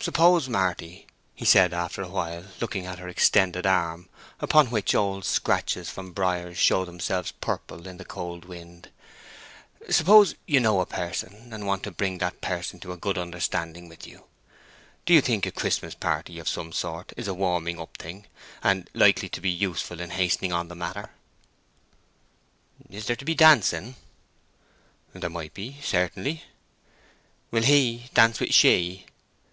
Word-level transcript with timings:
"Suppose, 0.00 0.48
Marty," 0.48 1.08
he 1.34 1.44
said, 1.44 1.74
after 1.74 2.02
a 2.02 2.08
while, 2.08 2.44
looking 2.60 2.86
at 2.86 3.00
her 3.00 3.08
extended 3.08 3.66
arm, 3.66 4.08
upon 4.38 4.68
which 4.70 4.94
old 4.94 5.24
scratches 5.24 5.90
from 5.90 6.12
briers 6.12 6.56
showed 6.56 6.86
themselves 6.86 7.32
purple 7.32 7.84
in 7.88 7.96
the 7.96 8.04
cold 8.04 8.44
wind—"suppose 8.44 10.36
you 10.46 10.60
know 10.60 10.80
a 10.80 10.86
person, 10.86 11.52
and 11.52 11.66
want 11.66 11.82
to 11.82 11.90
bring 11.90 12.18
that 12.18 12.40
person 12.40 12.78
to 12.78 12.92
a 12.92 12.96
good 12.96 13.18
understanding 13.18 13.88
with 13.88 14.06
you, 14.06 14.22
do 15.04 15.12
you 15.12 15.20
think 15.20 15.44
a 15.44 15.50
Christmas 15.50 15.96
party 15.96 16.38
of 16.38 16.48
some 16.48 16.70
sort 16.72 17.12
is 17.16 17.26
a 17.26 17.34
warming 17.34 17.80
up 17.80 17.96
thing, 17.96 18.24
and 18.62 18.88
likely 18.94 19.28
to 19.28 19.40
be 19.40 19.50
useful 19.50 19.98
in 19.98 20.10
hastening 20.10 20.52
on 20.52 20.68
the 20.68 20.76
matter?" 20.76 21.10
"Is 22.88 23.06
there 23.06 23.16
to 23.16 23.24
be 23.24 23.34
dancing?" 23.34 23.96
"There 25.12 25.28
might 25.28 25.54
be, 25.54 25.78
certainly." 25.82 26.44
"Will 27.50 27.64
He 27.64 28.10
dance 28.14 28.38
with 28.38 28.52
She?" 28.54 29.04